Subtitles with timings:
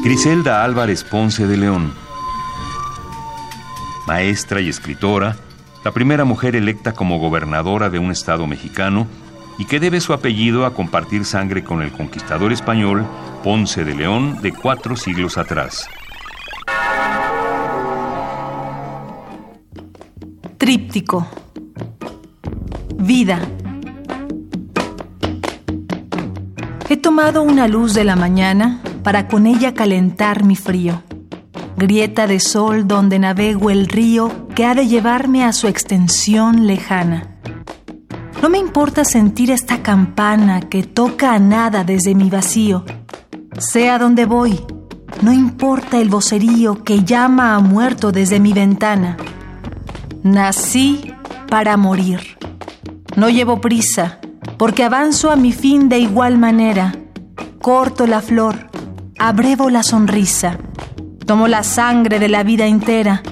[0.00, 1.92] Griselda Álvarez Ponce de León.
[4.06, 5.36] Maestra y escritora,
[5.84, 9.08] la primera mujer electa como gobernadora de un estado mexicano
[9.58, 13.04] y que debe su apellido a compartir sangre con el conquistador español
[13.42, 15.88] Ponce de León de cuatro siglos atrás.
[20.58, 21.26] Tríptico.
[22.98, 23.40] Vida.
[26.88, 31.02] He tomado una luz de la mañana para con ella calentar mi frío.
[31.76, 37.38] Grieta de sol donde navego el río que ha de llevarme a su extensión lejana.
[38.42, 42.84] No me importa sentir esta campana que toca a nada desde mi vacío.
[43.58, 44.60] Sea donde voy,
[45.22, 49.16] no importa el vocerío que llama a muerto desde mi ventana.
[50.22, 51.12] Nací
[51.48, 52.38] para morir.
[53.16, 54.20] No llevo prisa,
[54.58, 56.94] porque avanzo a mi fin de igual manera.
[57.60, 58.67] Corto la flor,
[59.18, 60.58] abrevo la sonrisa,
[61.26, 63.22] tomo la sangre de la vida entera,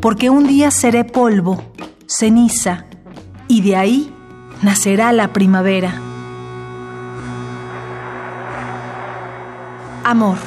[0.00, 1.62] porque un día seré polvo,
[2.06, 2.86] ceniza,
[3.46, 4.12] y de ahí
[4.62, 6.00] nacerá la primavera.
[10.02, 10.38] Amor.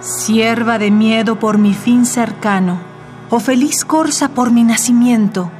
[0.00, 2.78] Sierva de miedo por mi fin cercano,
[3.30, 5.50] o feliz corza por mi nacimiento,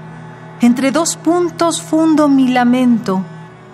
[0.60, 3.22] entre dos puntos fundo mi lamento,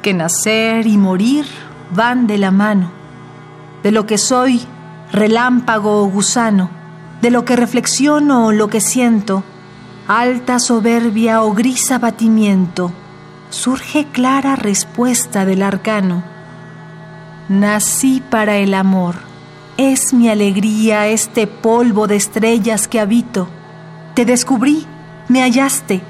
[0.03, 1.47] que nacer y morir
[1.95, 2.91] van de la mano.
[3.83, 4.63] De lo que soy,
[5.13, 6.71] relámpago o gusano,
[7.21, 9.45] de lo que reflexiono o lo que siento,
[10.09, 12.93] alta soberbia o gris abatimiento,
[13.51, 16.23] surge clara respuesta del arcano.
[17.49, 19.17] Nací para el amor,
[19.77, 23.49] es mi alegría este polvo de estrellas que habito.
[24.15, 24.87] Te descubrí,
[25.29, 26.03] me hallaste,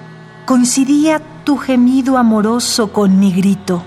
[0.45, 3.83] coincidía tu gemido amoroso con mi grito.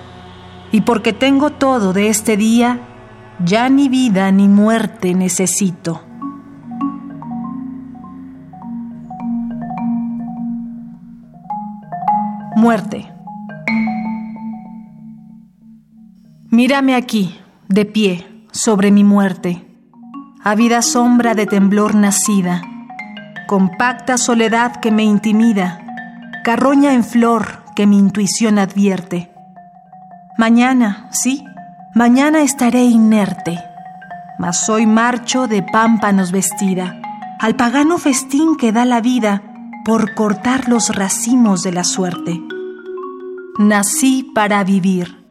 [0.72, 2.80] Y porque tengo todo de este día,
[3.44, 6.02] ya ni vida ni muerte necesito.
[12.56, 13.12] Muerte.
[16.52, 19.66] Mírame aquí, de pie, sobre mi muerte,
[20.44, 22.62] ávida sombra de temblor nacida,
[23.48, 25.80] compacta soledad que me intimida,
[26.44, 29.32] carroña en flor que mi intuición advierte.
[30.40, 31.44] Mañana, sí,
[31.94, 33.60] mañana estaré inerte,
[34.38, 37.02] mas hoy marcho de pámpanos vestida,
[37.42, 39.44] al pagano festín que da la vida,
[39.84, 42.40] por cortar los racimos de la suerte.
[43.58, 45.26] Nací para vivir,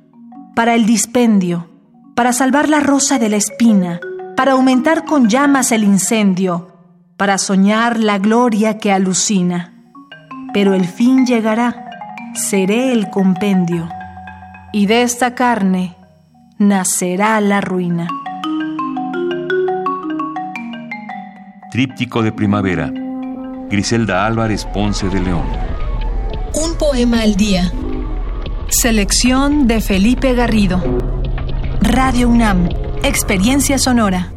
[0.54, 1.70] para el dispendio,
[2.14, 4.00] para salvar la rosa de la espina,
[4.36, 6.76] para aumentar con llamas el incendio,
[7.16, 9.72] para soñar la gloria que alucina.
[10.52, 11.88] Pero el fin llegará,
[12.34, 13.88] seré el compendio,
[14.73, 15.97] y de esta carne
[16.59, 18.09] nacerá la ruina.
[21.71, 22.91] Tríptico de primavera
[23.71, 25.45] Griselda Álvarez Ponce de León.
[26.55, 27.71] Un poema al día.
[28.69, 30.83] Selección de Felipe Garrido.
[31.81, 32.69] Radio UNAM,
[33.03, 34.33] Experiencia Sonora.